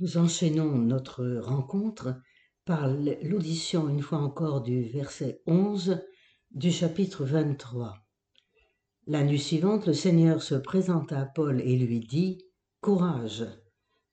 [0.00, 2.14] Nous enchaînons notre rencontre
[2.64, 6.00] par l'audition une fois encore du verset 11
[6.52, 7.98] du chapitre 23.
[9.08, 12.42] La nuit suivante, le Seigneur se présenta à Paul et lui dit,
[12.80, 13.44] Courage,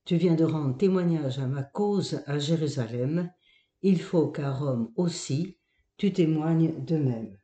[0.04, 3.31] tu viens de rendre témoignage à ma cause à Jérusalem,
[3.81, 5.58] il faut qu'à Rome aussi
[5.96, 7.38] tu témoignes de même.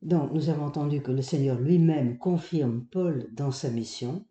[0.00, 4.24] Donc nous avons entendu que le Seigneur lui-même confirme Paul dans sa mission.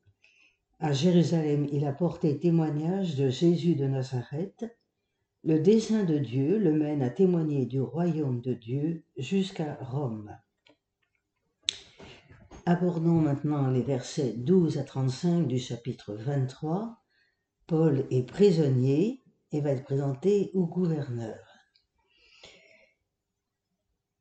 [0.79, 4.65] À Jérusalem, il a porté témoignage de Jésus de Nazareth.
[5.43, 10.37] Le dessein de Dieu le mène à témoigner du royaume de Dieu jusqu'à Rome.
[12.67, 17.01] Abordons maintenant les versets 12 à 35 du chapitre 23.
[17.65, 21.39] Paul est prisonnier et va être présenté au gouverneur.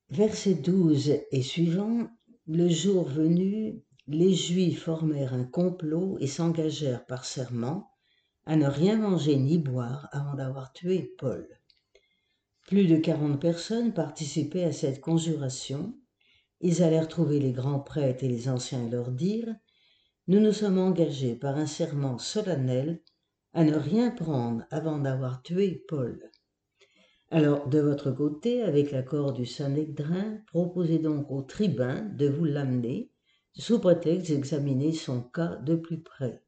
[0.08, 2.08] Verset 12 et suivant,
[2.46, 7.90] le jour venu, les Juifs formèrent un complot et s'engagèrent par serment
[8.44, 11.48] à ne rien manger ni boire avant d'avoir tué Paul.
[12.68, 15.94] Plus de quarante personnes participaient à cette conjuration.
[16.60, 19.54] Ils allèrent trouver les grands prêtres et les anciens et leur dirent
[20.28, 23.02] Nous nous sommes engagés par un serment solennel
[23.54, 26.30] à ne rien prendre avant d'avoir tué Paul.
[27.30, 33.10] Alors, de votre côté, avec l'accord du Sanhédrin, proposez donc au tribun de vous l'amener,
[33.58, 36.42] sous prétexte d'examiner son cas de plus près.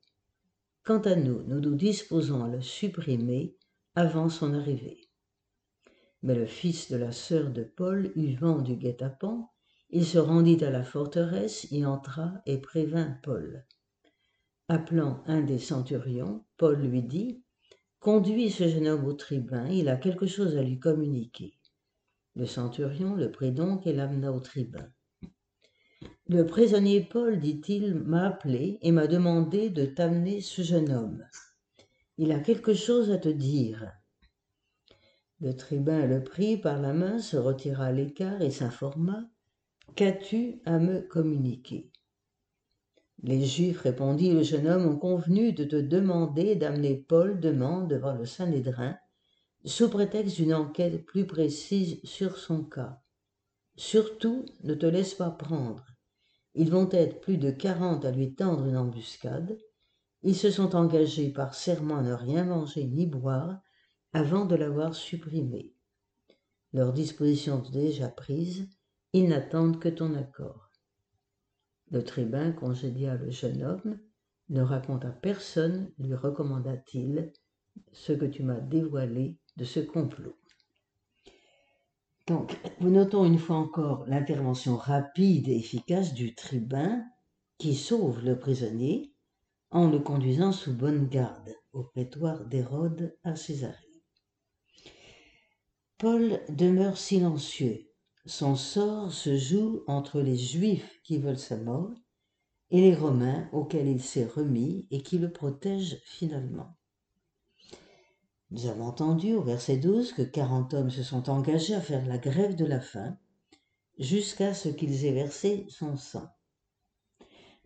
[0.84, 3.56] Quant à nous, nous nous disposons à le supprimer
[3.94, 5.00] avant son arrivée.
[6.22, 9.48] Mais le fils de la sœur de Paul eut vent du guet-apens,
[9.90, 13.64] il se rendit à la forteresse, y entra et prévint Paul.
[14.68, 17.42] Appelant un des centurions, Paul lui dit
[18.00, 21.54] Conduis ce jeune homme au tribun, il a quelque chose à lui communiquer.
[22.34, 24.92] Le centurion le prit donc et l'amena au tribun.
[26.28, 31.24] Le prisonnier Paul, dit-il, m'a appelé et m'a demandé de t'amener ce jeune homme.
[32.18, 33.90] Il a quelque chose à te dire.
[35.40, 39.24] Le tribun le prit par la main, se retira à l'écart et s'informa.
[39.94, 41.90] Qu'as-tu à me communiquer?
[43.22, 48.14] Les Juifs, répondit le jeune homme, ont convenu de te demander d'amener Paul demain devant
[48.14, 48.96] le Sanhédrin,
[49.64, 53.00] sous prétexte d'une enquête plus précise sur son cas.
[53.76, 55.87] Surtout, ne te laisse pas prendre.
[56.54, 59.58] Ils vont être plus de quarante à lui tendre une embuscade.
[60.22, 63.60] Ils se sont engagés par serment à ne rien manger ni boire
[64.12, 65.74] avant de l'avoir supprimé.
[66.72, 68.68] Leurs dispositions déjà prises,
[69.12, 70.70] ils n'attendent que ton accord.
[71.90, 73.98] Le tribun congédia le jeune homme,
[74.50, 77.32] ne raconte à personne, lui recommanda-t-il,
[77.92, 80.37] ce que tu m'as dévoilé de ce complot.
[82.28, 87.04] Donc, nous notons une fois encore l'intervention rapide et efficace du tribun
[87.58, 89.14] qui sauve le prisonnier
[89.70, 93.74] en le conduisant sous bonne garde au prétoire d'Hérode à Césarée.
[95.98, 97.88] Paul demeure silencieux
[98.28, 101.94] son sort se joue entre les Juifs qui veulent sa mort
[102.70, 106.76] et les Romains auxquels il s'est remis et qui le protègent finalement.
[108.50, 112.18] Nous avons entendu au verset 12 que quarante hommes se sont engagés à faire la
[112.18, 113.16] grève de la faim
[113.98, 116.28] jusqu'à ce qu'ils aient versé son sang.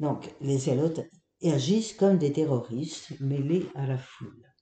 [0.00, 1.00] Donc les zélotes
[1.44, 4.52] agissent comme des terroristes mêlés à la foule.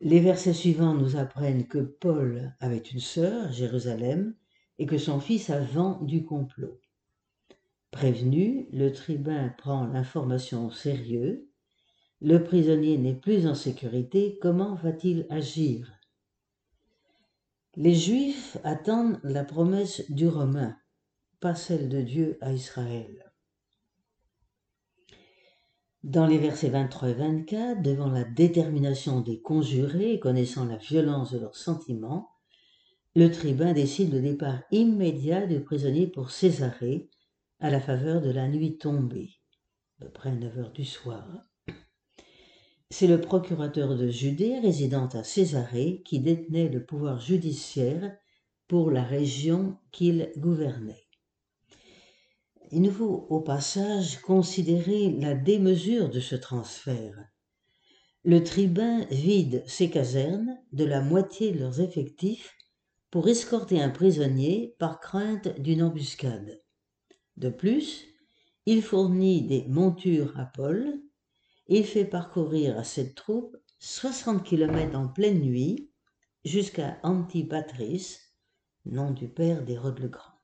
[0.00, 4.34] Les versets suivants nous apprennent que Paul avait une sœur, Jérusalem,
[4.78, 6.80] et que son fils a vent du complot.
[7.90, 11.48] Prévenu, le tribun prend l'information au sérieux.
[12.20, 15.92] Le prisonnier n'est plus en sécurité, comment va-t-il agir?
[17.76, 20.76] Les Juifs attendent la promesse du Romain,
[21.40, 23.32] pas celle de Dieu à Israël.
[26.04, 31.38] Dans les versets 23 et 24, devant la détermination des conjurés, connaissant la violence de
[31.38, 32.30] leurs sentiments,
[33.16, 37.08] le tribun décide le départ immédiat du prisonnier pour Césarée
[37.58, 39.30] à la faveur de la nuit tombée,
[39.98, 41.26] à peu près 9 heures du soir.
[42.96, 48.16] C'est le procurateur de Judée résidant à Césarée qui détenait le pouvoir judiciaire
[48.68, 51.08] pour la région qu'il gouvernait.
[52.70, 57.16] Il nous faut au passage considérer la démesure de ce transfert.
[58.22, 62.54] Le tribun vide ses casernes de la moitié de leurs effectifs
[63.10, 66.62] pour escorter un prisonnier par crainte d'une embuscade.
[67.38, 68.04] De plus,
[68.66, 71.00] il fournit des montures à Paul,
[71.68, 75.90] il fait parcourir à cette troupe 60 kilomètres en pleine nuit
[76.44, 78.18] jusqu'à Antipatris,
[78.84, 80.34] nom du père d'Hérode le Grand.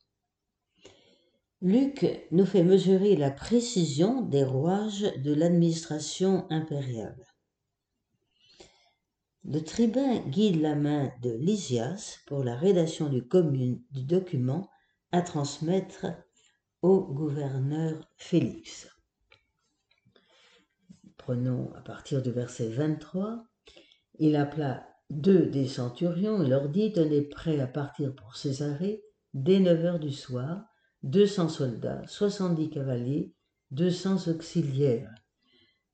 [1.63, 7.27] Luc nous fait mesurer la précision des rouages de l'administration impériale.
[9.45, 13.23] le tribun guide la main de Lysias pour la rédaction du
[14.05, 14.71] document
[15.13, 16.07] à transmettre
[16.83, 18.89] au gouverneur Félix.
[21.23, 23.45] Prenons à partir du verset 23.
[24.19, 29.03] Il appela deux des centurions et leur dit Tenez prêt à partir pour Césarée
[29.35, 30.65] dès 9 heures du soir,
[31.03, 33.35] 200 soldats, 70 cavaliers,
[33.71, 35.13] 200 auxiliaires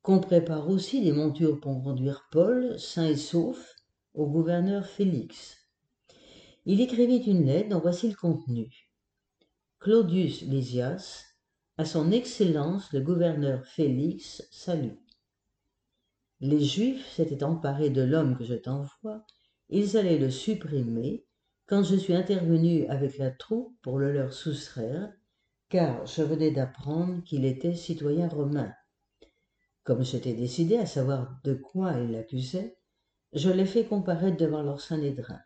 [0.02, 3.74] qu'on prépare aussi des montures pour conduire Paul, sain et sauf,
[4.14, 5.56] au gouverneur Félix.
[6.66, 8.70] Il écrivit une lettre dont voici le contenu.
[9.80, 11.24] Claudius Lysias,
[11.76, 14.94] à son Excellence le gouverneur Félix, salue.
[16.40, 19.24] Les Juifs s'étaient emparés de l'homme que je t'envoie,
[19.70, 21.24] ils allaient le supprimer
[21.66, 25.12] quand je suis intervenu avec la troupe pour le leur soustraire,
[25.68, 28.72] car je venais d'apprendre qu'il était citoyen romain.
[29.82, 32.76] Comme j'étais décidé à savoir de quoi il l'accusait,
[33.32, 35.40] je l'ai fait comparaître devant leur Sanhédrin.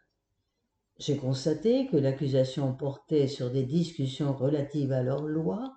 [0.98, 5.75] J'ai constaté que l'accusation portait sur des discussions relatives à leur loi,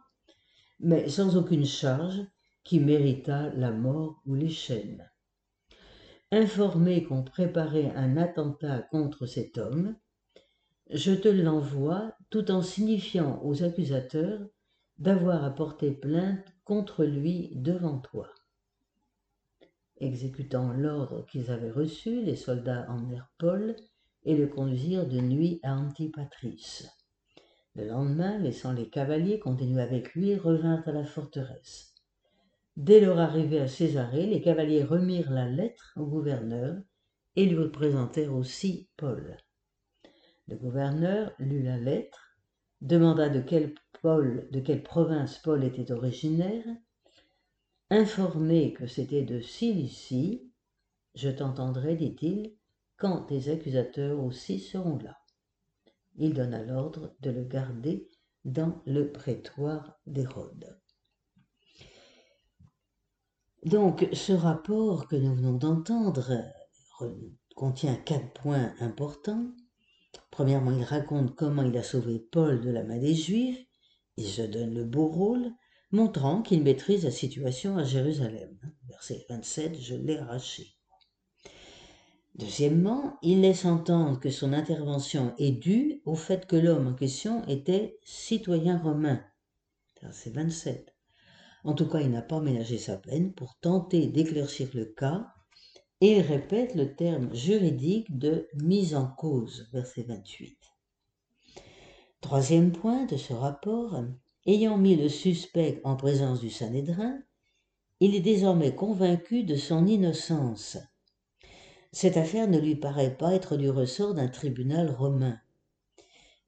[0.79, 2.19] mais sans aucune charge
[2.63, 5.09] qui méritât la mort ou les chaînes.
[6.31, 9.95] Informé qu'on préparait un attentat contre cet homme,
[10.89, 14.41] je te l'envoie tout en signifiant aux accusateurs
[14.97, 18.29] d'avoir à porter plainte contre lui devant toi.
[19.97, 23.75] Exécutant l'ordre qu'ils avaient reçu, les soldats emmenèrent Paul
[24.25, 26.87] et le conduisirent de nuit à Antipatrice.
[27.75, 31.92] Le lendemain, laissant les cavaliers continuer avec lui, revinrent à la forteresse.
[32.75, 36.81] Dès leur arrivée à Césarée, les cavaliers remirent la lettre au gouverneur
[37.35, 39.37] et lui présentèrent aussi Paul.
[40.47, 42.37] Le gouverneur lut la lettre,
[42.81, 46.65] demanda de quelle, Paul, de quelle province Paul était originaire,
[47.89, 50.51] Informé que c'était de Cilicie,
[51.13, 52.55] je t'entendrai, dit-il,
[52.97, 55.19] quand tes accusateurs aussi seront là.
[56.15, 58.09] Il donna l'ordre de le garder
[58.45, 60.79] dans le prétoire d'Hérode.
[63.65, 66.43] Donc, ce rapport que nous venons d'entendre
[67.55, 69.47] contient quatre points importants.
[70.31, 73.65] Premièrement, il raconte comment il a sauvé Paul de la main des Juifs,
[74.17, 75.51] et se donne le beau rôle
[75.91, 78.57] montrant qu'il maîtrise la situation à Jérusalem.
[78.89, 80.75] Verset 27, je l'ai arraché.
[82.35, 87.47] Deuxièmement, il laisse entendre que son intervention est due au fait que l'homme en question
[87.47, 89.23] était citoyen romain.
[90.01, 90.92] Verset 27.
[91.63, 95.27] En tout cas, il n'a pas ménagé sa peine pour tenter d'éclaircir le cas
[96.01, 100.57] et il répète le terme juridique de mise en cause, verset 28.
[102.21, 104.03] Troisième point de ce rapport,
[104.45, 107.17] Ayant mis le suspect en présence du Sanhédrin,
[108.01, 110.77] il est désormais convaincu de son innocence.
[111.93, 115.39] Cette affaire ne lui paraît pas être du ressort d'un tribunal romain.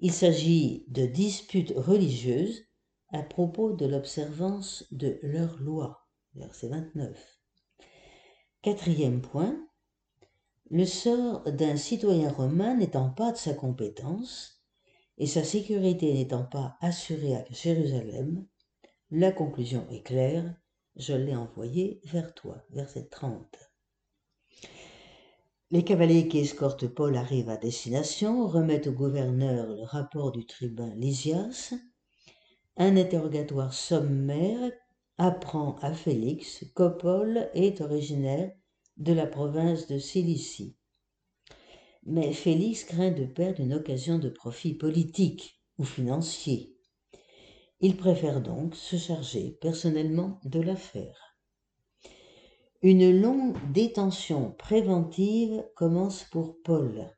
[0.01, 2.64] Il s'agit de disputes religieuses
[3.15, 6.06] à propos de l'observance de leur loi.
[6.35, 7.39] Verset 29.
[8.62, 9.57] Quatrième point.
[10.69, 14.62] Le sort d'un citoyen romain n'étant pas de sa compétence,
[15.17, 18.45] et sa sécurité n'étant pas assurée à Jérusalem,
[19.12, 20.53] la conclusion est claire,
[20.97, 22.65] je l'ai envoyé vers toi.
[22.71, 23.56] Verset 30.
[25.71, 30.93] Les cavaliers qui escortent Paul arrivent à destination, remettent au gouverneur le rapport du tribun
[30.95, 31.74] Lysias.
[32.77, 34.72] Un interrogatoire sommaire
[35.17, 38.51] apprend à Félix que Paul est originaire
[38.98, 40.75] de la province de Cilicie
[42.05, 46.75] mais Félix craint de perdre une occasion de profit politique ou financier.
[47.79, 51.38] Il préfère donc se charger personnellement de l'affaire.
[52.82, 57.12] Une longue détention préventive commence pour Paul.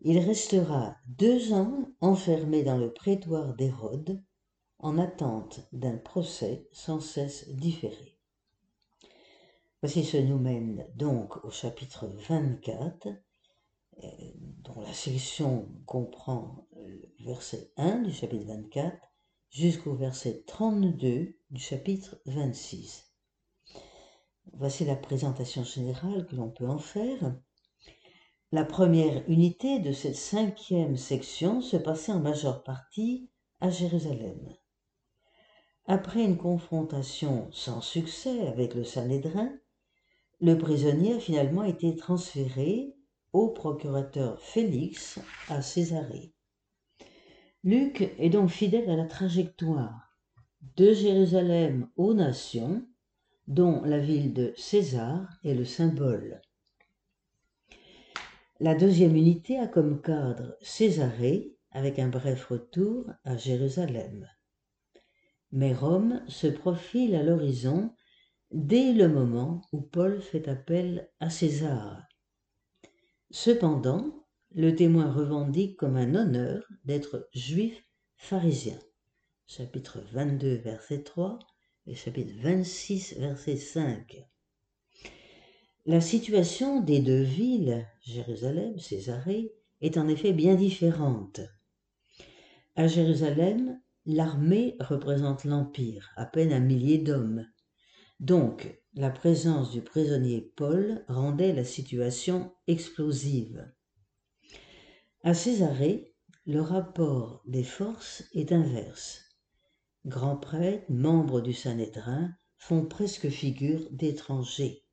[0.00, 4.22] Il restera deux ans enfermé dans le prétoire d'Hérode
[4.82, 8.18] en attente d'un procès sans cesse différé.
[9.80, 14.08] Voici ce nous mène donc au chapitre 24 euh,
[14.64, 18.96] dont la section comprend le verset 1 du chapitre 24
[19.50, 23.12] jusqu'au verset 32 du chapitre 26.
[24.54, 27.36] Voici la présentation générale que l'on peut en faire.
[28.50, 34.56] La première unité de cette cinquième section se passait en majeure partie à Jérusalem.
[35.86, 39.50] Après une confrontation sans succès avec le Sanhédrin,
[40.40, 42.94] le prisonnier a finalement été transféré
[43.32, 46.32] au procurateur Félix à Césarée.
[47.64, 50.16] Luc est donc fidèle à la trajectoire
[50.76, 52.86] de Jérusalem aux nations,
[53.48, 56.40] dont la ville de César est le symbole.
[58.60, 64.28] La deuxième unité a comme cadre Césarée, avec un bref retour à Jérusalem.
[65.52, 67.94] Mais Rome se profile à l'horizon
[68.50, 72.02] dès le moment où Paul fait appel à César.
[73.30, 77.84] Cependant, le témoin revendique comme un honneur d'être juif
[78.16, 78.78] pharisien.
[79.46, 81.38] Chapitre 22, verset 3
[81.86, 84.24] et chapitre 26, verset 5.
[85.84, 91.40] La situation des deux villes, Jérusalem, Césarée, est en effet bien différente.
[92.76, 97.46] À Jérusalem, l'armée représente l'Empire, à peine un millier d'hommes.
[98.20, 103.70] Donc, la présence du prisonnier Paul rendait la situation explosive.
[105.22, 106.14] À Césarée,
[106.46, 109.22] le rapport des forces est inverse.
[110.04, 114.84] Grands prêtres, membres du Sanhédrin, font presque figure d'étrangers.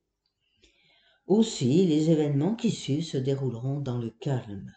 [1.25, 4.72] Aussi, les événements qui suivent se dérouleront dans le calme.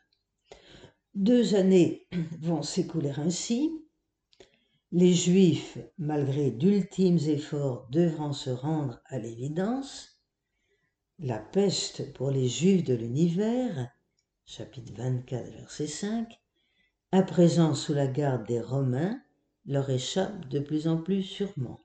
[1.14, 2.06] Deux années
[2.40, 3.70] vont s'écouler ainsi.
[4.94, 10.20] Les Juifs, malgré d'ultimes efforts, devront se rendre à l'évidence.
[11.18, 13.88] La peste pour les Juifs de l'univers,
[14.44, 16.38] chapitre 24, verset 5,
[17.10, 19.18] à présent sous la garde des Romains,
[19.64, 21.80] leur échappe de plus en plus sûrement.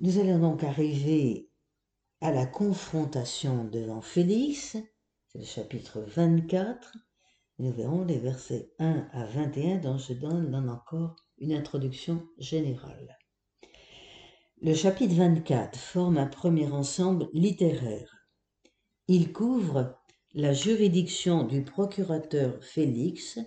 [0.00, 1.50] Nous allons donc arriver
[2.20, 4.76] à la confrontation devant Félix,
[5.42, 6.92] chapitre 24.
[7.58, 13.16] Nous verrons les versets 1 à 21 dont je donne encore une introduction générale.
[14.60, 18.28] Le chapitre 24 forme un premier ensemble littéraire.
[19.06, 19.96] Il couvre
[20.32, 23.38] la juridiction du procurateur Félix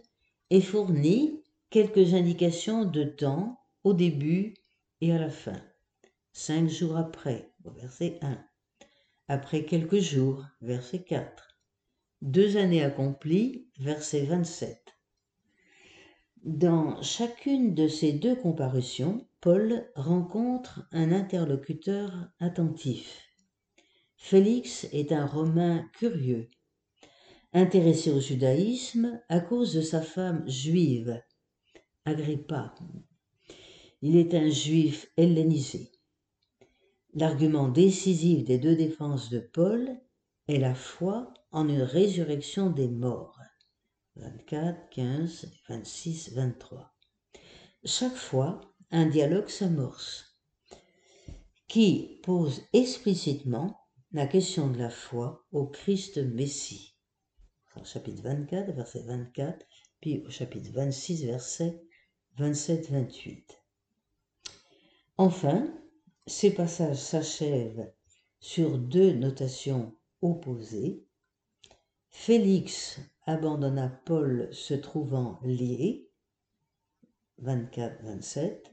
[0.51, 4.53] et fournit quelques indications de temps au début
[5.01, 5.61] et à la fin.
[6.31, 8.37] Cinq jours après, au verset 1
[9.27, 11.46] après quelques jours, verset 4.
[12.23, 14.83] Deux années accomplies, verset 27.
[16.43, 23.21] Dans chacune de ces deux comparutions, Paul rencontre un interlocuteur attentif.
[24.15, 26.49] Félix est un Romain curieux,
[27.53, 31.21] intéressé au judaïsme à cause de sa femme juive,
[32.05, 32.73] Agrippa.
[34.01, 35.91] Il est un juif hellénisé.
[37.13, 39.99] L'argument décisif des deux défenses de Paul
[40.47, 43.39] est la foi en une résurrection des morts.
[44.15, 46.93] 24, 15, 26, 23.
[47.83, 48.61] Chaque fois,
[48.91, 50.39] un dialogue s'amorce
[51.67, 53.79] qui pose explicitement
[54.13, 56.95] la question de la foi au Christ Messie.
[57.75, 59.65] Au chapitre 24, verset 24,
[60.01, 61.81] puis au chapitre 26, verset
[62.39, 63.43] 27-28.
[65.17, 65.73] Enfin,
[66.25, 67.91] ces passages s'achèvent
[68.39, 71.06] sur deux notations opposées.
[72.19, 76.09] Félix abandonna Paul se trouvant lié,
[77.41, 78.63] 24-27,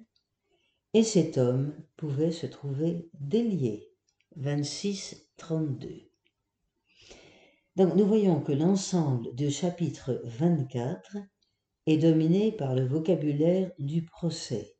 [0.95, 3.93] et cet homme pouvait se trouver délié,
[4.41, 6.09] 26-32.
[7.77, 11.19] Donc nous voyons que l'ensemble du chapitre 24
[11.87, 14.75] est dominé par le vocabulaire du procès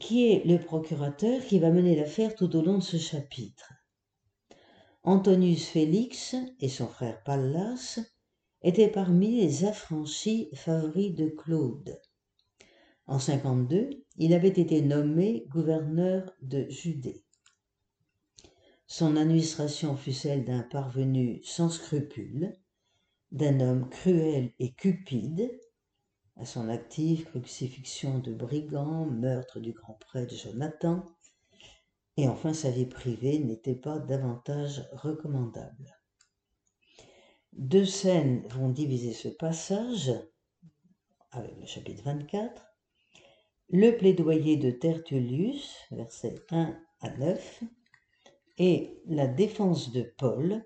[0.00, 3.72] qui est le procurateur qui va mener l'affaire tout au long de ce chapitre?
[5.08, 8.00] Antonius Félix et son frère Pallas
[8.62, 12.00] étaient parmi les affranchis favoris de Claude.
[13.06, 17.22] En 52, il avait été nommé gouverneur de Judée.
[18.88, 22.52] Son administration fut celle d'un parvenu sans scrupules,
[23.30, 25.56] d'un homme cruel et cupide,
[26.34, 31.04] à son actif crucifixion de brigands, meurtre du grand prêtre Jonathan,
[32.16, 35.96] et enfin sa vie privée n'était pas davantage recommandable.
[37.52, 40.12] Deux scènes vont diviser ce passage,
[41.30, 42.66] avec le chapitre 24,
[43.70, 47.62] le plaidoyer de Tertullus, versets 1 à 9,
[48.58, 50.64] et la défense de Paul,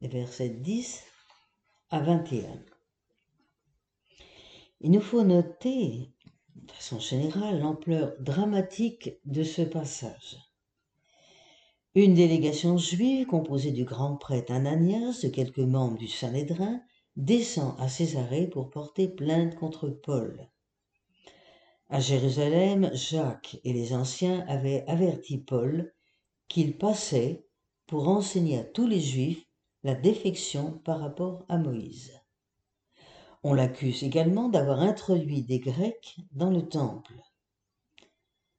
[0.00, 1.02] versets 10
[1.90, 2.62] à 21.
[4.80, 6.12] Il nous faut noter,
[6.54, 10.45] de façon générale, l'ampleur dramatique de ce passage.
[11.96, 16.82] Une délégation juive composée du grand prêtre Ananias, de quelques membres du Sanhédrin,
[17.16, 20.46] descend à Césarée pour porter plainte contre Paul.
[21.88, 25.90] À Jérusalem, Jacques et les anciens avaient averti Paul
[26.48, 27.46] qu'il passait
[27.86, 29.46] pour enseigner à tous les Juifs
[29.82, 32.12] la défection par rapport à Moïse.
[33.42, 37.14] On l'accuse également d'avoir introduit des Grecs dans le temple.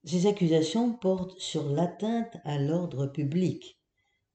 [0.08, 3.78] Ces accusations portent sur l'atteinte à l'ordre public,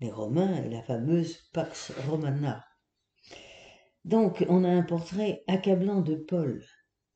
[0.00, 2.62] les Romains et la fameuse Pax Romana.
[4.04, 6.62] Donc on a un portrait accablant de Paul.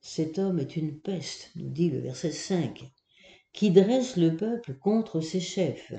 [0.01, 2.83] Cet homme est une peste, nous dit le verset 5,
[3.53, 5.93] qui dresse le peuple contre ses chefs.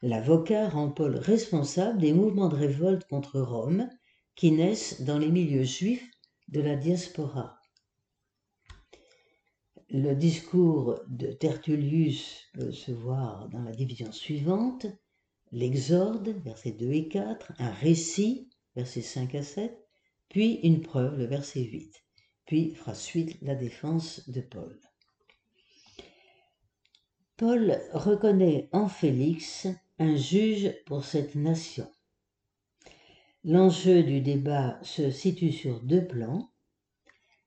[0.00, 3.90] L'avocat rend Paul responsable des mouvements de révolte contre Rome
[4.36, 6.08] qui naissent dans les milieux juifs
[6.48, 7.57] de la diaspora.
[9.90, 14.84] Le discours de Tertullius peut se voir dans la division suivante
[15.50, 19.74] l'exorde, versets 2 et 4, un récit, versets 5 à 7,
[20.28, 22.04] puis une preuve, le verset 8,
[22.44, 24.78] puis fera suite la défense de Paul.
[27.38, 29.68] Paul reconnaît en Félix
[29.98, 31.90] un juge pour cette nation.
[33.42, 36.52] L'enjeu du débat se situe sur deux plans.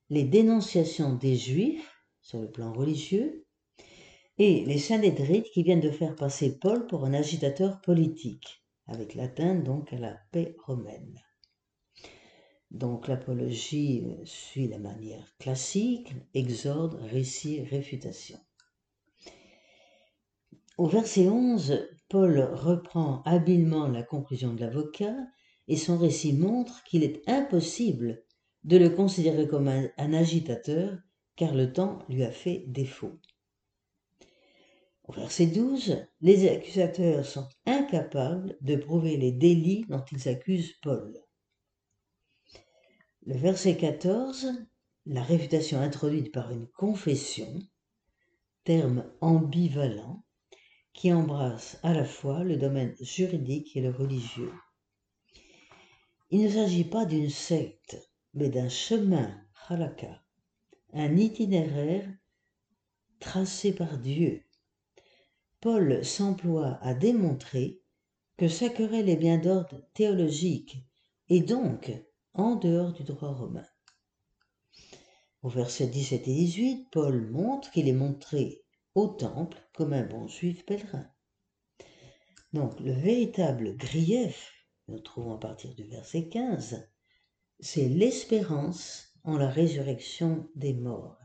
[0.10, 2.01] Les dénonciations des Juifs
[2.32, 3.46] sur le plan religieux
[4.38, 9.66] et les syndédrites qui viennent de faire passer Paul pour un agitateur politique, avec l'atteinte
[9.66, 11.20] donc à la paix romaine.
[12.72, 18.40] Donc l'apologie suit la manière classique, exorde, récit, réfutation.
[20.78, 25.18] Au verset 11, Paul reprend habilement la conclusion de l'avocat
[25.68, 28.24] et son récit montre qu'il est impossible
[28.64, 30.98] de le considérer comme un, agitateur
[31.36, 33.20] car le temps lui a fait défaut.
[35.04, 41.20] Au verset 12, les accusateurs sont incapables de prouver les délits dont ils accusent Paul.
[43.26, 44.52] Le verset 14,
[45.06, 47.60] la réfutation introduite par une confession,
[48.64, 50.24] terme ambivalent,
[50.94, 54.54] qui embrasse à la fois le domaine juridique et le religieux.
[56.30, 57.98] Il ne s'agit pas d'une secte,
[58.34, 59.36] mais d'un chemin
[59.68, 60.24] halakha,
[60.94, 62.08] un itinéraire
[63.20, 64.44] tracé par Dieu.
[65.60, 67.82] Paul s'emploie à démontrer
[68.38, 70.78] que sa querelle est bien d'ordre théologique
[71.30, 71.92] et donc
[72.34, 73.68] en dehors du droit romain.
[75.44, 78.64] Au verset 17 et 18, Paul montre qu'il est montré
[78.96, 81.08] au temple comme un bon juif pèlerin.
[82.54, 84.52] Donc le véritable grief,
[84.88, 86.90] nous trouvons à partir du verset 15,
[87.60, 91.18] c'est l'espérance en la résurrection des morts.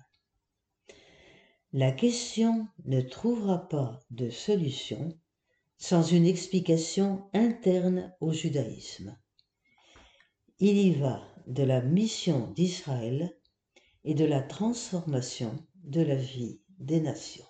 [1.73, 5.19] La question ne trouvera pas de solution
[5.77, 9.19] sans une explication interne au judaïsme.
[10.59, 13.37] Il y va de la mission d'Israël
[14.05, 15.55] et de la transformation
[15.85, 17.45] de la vie des nations.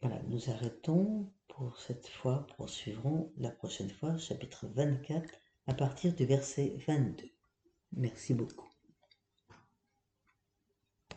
[0.00, 5.28] Voilà, nous arrêtons pour cette fois, poursuivrons la prochaine fois, chapitre 24,
[5.66, 7.31] à partir du verset 22.
[7.96, 8.71] Merci beaucoup.